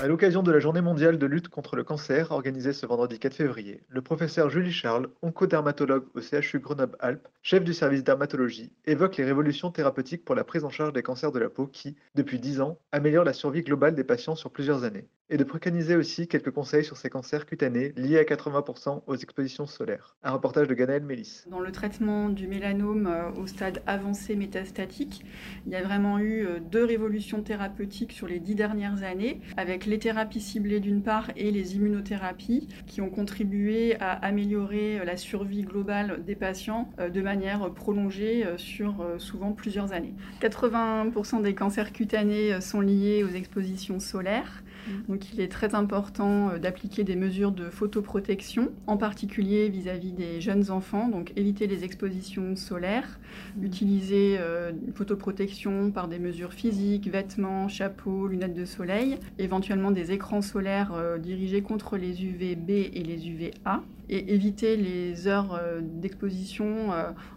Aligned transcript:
À 0.00 0.06
l'occasion 0.06 0.44
de 0.44 0.52
la 0.52 0.60
Journée 0.60 0.80
mondiale 0.80 1.18
de 1.18 1.26
lutte 1.26 1.48
contre 1.48 1.74
le 1.74 1.82
cancer 1.82 2.30
organisée 2.30 2.72
ce 2.72 2.86
vendredi 2.86 3.18
4 3.18 3.34
février, 3.34 3.82
le 3.88 4.00
professeur 4.00 4.48
Julie 4.48 4.70
Charles, 4.70 5.08
oncodermatologue 5.22 6.04
au 6.14 6.20
CHU 6.20 6.60
Grenoble-Alpes, 6.60 7.26
chef 7.42 7.64
du 7.64 7.74
service 7.74 8.04
dermatologie, 8.04 8.70
évoque 8.84 9.16
les 9.16 9.24
révolutions 9.24 9.72
thérapeutiques 9.72 10.24
pour 10.24 10.36
la 10.36 10.44
prise 10.44 10.62
en 10.62 10.70
charge 10.70 10.92
des 10.92 11.02
cancers 11.02 11.32
de 11.32 11.40
la 11.40 11.50
peau 11.50 11.66
qui, 11.66 11.96
depuis 12.14 12.38
10 12.38 12.60
ans, 12.60 12.78
améliorent 12.92 13.24
la 13.24 13.32
survie 13.32 13.64
globale 13.64 13.96
des 13.96 14.04
patients 14.04 14.36
sur 14.36 14.52
plusieurs 14.52 14.84
années 14.84 15.08
et 15.30 15.36
de 15.36 15.44
préconiser 15.44 15.96
aussi 15.96 16.26
quelques 16.26 16.50
conseils 16.50 16.84
sur 16.84 16.96
ces 16.96 17.10
cancers 17.10 17.44
cutanés 17.44 17.92
liés 17.96 18.18
à 18.18 18.22
80% 18.24 19.02
aux 19.06 19.16
expositions 19.16 19.66
solaires. 19.66 20.16
Un 20.22 20.32
reportage 20.32 20.68
de 20.68 20.74
Ganaël 20.74 21.02
Mélis. 21.02 21.44
Dans 21.50 21.60
le 21.60 21.70
traitement 21.70 22.28
du 22.30 22.48
mélanome 22.48 23.06
euh, 23.06 23.30
au 23.32 23.46
stade 23.46 23.82
avancé 23.86 24.36
métastatique, 24.36 25.24
il 25.66 25.72
y 25.72 25.76
a 25.76 25.82
vraiment 25.82 26.18
eu 26.18 26.46
euh, 26.46 26.60
deux 26.60 26.84
révolutions 26.84 27.42
thérapeutiques 27.42 28.12
sur 28.12 28.26
les 28.26 28.38
dix 28.38 28.54
dernières 28.54 29.02
années, 29.02 29.40
avec 29.56 29.84
les 29.84 29.98
thérapies 29.98 30.40
ciblées 30.40 30.80
d'une 30.80 31.02
part 31.02 31.30
et 31.36 31.50
les 31.50 31.76
immunothérapies, 31.76 32.68
qui 32.86 33.00
ont 33.00 33.10
contribué 33.10 33.96
à 34.00 34.12
améliorer 34.12 35.00
euh, 35.00 35.04
la 35.04 35.16
survie 35.16 35.62
globale 35.62 36.24
des 36.24 36.36
patients 36.36 36.90
de 36.98 37.20
manière 37.20 37.72
prolongée 37.72 38.44
sur 38.56 39.04
souvent 39.18 39.52
plusieurs 39.52 39.92
années. 39.92 40.14
80% 40.40 41.42
des 41.42 41.54
cancers 41.54 41.92
cutanés 41.92 42.60
sont 42.60 42.80
liés 42.80 43.24
aux 43.24 43.34
expositions 43.34 44.00
solaires. 44.00 44.62
Mm. 44.86 45.17
Donc 45.18 45.32
il 45.32 45.40
est 45.40 45.48
très 45.48 45.74
important 45.74 46.50
euh, 46.50 46.58
d'appliquer 46.58 47.02
des 47.02 47.16
mesures 47.16 47.50
de 47.50 47.70
photoprotection, 47.70 48.70
en 48.86 48.96
particulier 48.96 49.68
vis-à-vis 49.68 50.12
des 50.12 50.40
jeunes 50.40 50.70
enfants, 50.70 51.08
donc 51.08 51.32
éviter 51.34 51.66
les 51.66 51.82
expositions 51.82 52.54
solaires, 52.54 53.18
mm. 53.56 53.64
utiliser 53.64 54.36
euh, 54.38 54.70
une 54.70 54.92
photoprotection 54.92 55.90
par 55.90 56.06
des 56.06 56.20
mesures 56.20 56.52
physiques, 56.52 57.10
vêtements, 57.10 57.66
chapeaux, 57.66 58.28
lunettes 58.28 58.54
de 58.54 58.64
soleil, 58.64 59.18
éventuellement 59.40 59.90
des 59.90 60.12
écrans 60.12 60.40
solaires 60.40 60.92
euh, 60.94 61.18
dirigés 61.18 61.62
contre 61.62 61.96
les 61.96 62.24
UVB 62.24 62.70
et 62.70 63.02
les 63.02 63.28
UVA 63.28 63.82
et 64.08 64.32
éviter 64.34 64.76
les 64.76 65.28
heures 65.28 65.60
d'exposition 65.80 66.92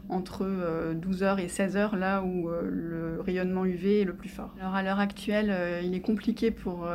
entre 0.10 0.46
12h 0.94 1.40
et 1.40 1.48
16h, 1.48 1.98
là 1.98 2.24
où 2.24 2.50
le 2.50 3.20
rayonnement 3.22 3.66
UV 3.66 4.02
est 4.02 4.06
le 4.06 4.14
plus 4.14 4.30
fort. 4.30 4.54
Alors 4.60 4.76
à 4.76 4.84
l'heure 4.84 5.00
actuelle, 5.00 5.54
il 5.84 5.94
est 5.94 6.02
compliqué 6.02 6.52
pour 6.52 6.88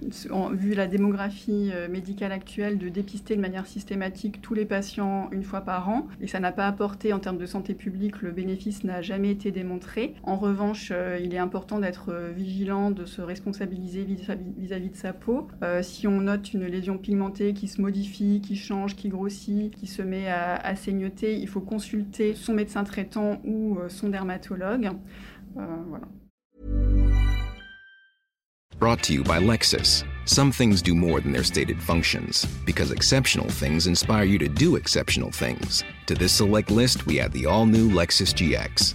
vu 0.52 0.74
la 0.74 0.86
démographie 0.86 1.70
euh, 1.72 1.88
médicale 1.88 2.32
actuelle, 2.32 2.78
de 2.78 2.88
dépister 2.88 3.36
de 3.36 3.40
manière 3.40 3.66
systématique 3.66 4.40
tous 4.42 4.54
les 4.54 4.64
patients 4.64 5.28
une 5.32 5.42
fois 5.42 5.60
par 5.60 5.88
an. 5.88 6.08
Et 6.20 6.26
ça 6.26 6.40
n'a 6.40 6.52
pas 6.52 6.66
apporté 6.66 7.12
en 7.12 7.18
termes 7.18 7.38
de 7.38 7.46
santé 7.46 7.74
publique, 7.74 8.22
le 8.22 8.30
bénéfice 8.30 8.84
n'a 8.84 9.02
jamais 9.02 9.30
été 9.30 9.50
démontré. 9.50 10.14
En 10.22 10.36
revanche, 10.36 10.90
euh, 10.92 11.18
il 11.22 11.34
est 11.34 11.38
important 11.38 11.78
d'être 11.78 12.10
euh, 12.10 12.32
vigilant, 12.34 12.90
de 12.90 13.04
se 13.04 13.20
responsabiliser 13.20 14.04
vis-à-vis 14.04 14.90
de 14.90 14.96
sa 14.96 15.12
peau. 15.12 15.48
si 15.82 16.06
on 16.06 16.20
note 16.22 16.52
une 16.54 16.66
lésion 16.66 16.98
pigmentée 16.98 17.54
qui 17.54 17.68
se 17.68 17.80
modifie, 17.80 18.40
qui 18.40 18.56
change, 18.56 18.91
qui 18.94 19.08
grossit, 19.08 19.74
qui 19.74 19.86
se 19.86 20.02
met 20.02 20.28
à, 20.28 20.74
saignoter, 20.76 21.36
il 21.36 21.48
faut 21.48 21.60
consulter 21.60 22.34
son 22.34 22.52
médecin 22.52 22.84
traitant 22.84 23.40
ou 23.44 23.78
son 23.88 24.08
dermatologue. 24.08 24.90
voilà. 25.54 26.06
Brought 28.78 29.02
to 29.04 29.12
you 29.12 29.22
by 29.22 29.38
Lexus. 29.38 30.02
Some 30.24 30.50
things 30.50 30.82
do 30.82 30.92
more 30.92 31.20
than 31.20 31.30
their 31.30 31.44
stated 31.44 31.80
functions, 31.80 32.44
because 32.66 32.90
exceptional 32.90 33.48
things 33.48 33.86
inspire 33.86 34.24
you 34.24 34.38
to 34.38 34.48
do 34.48 34.74
exceptional 34.74 35.30
things. 35.30 35.84
To 36.06 36.14
this 36.14 36.32
select 36.32 36.68
list, 36.68 37.06
we 37.06 37.20
add 37.20 37.32
the 37.32 37.46
all 37.46 37.64
new 37.64 37.88
Lexus 37.88 38.34
GX. 38.34 38.94